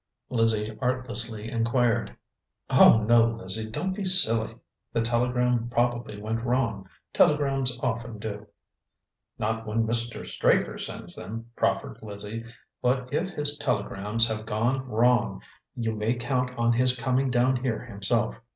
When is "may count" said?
15.91-16.49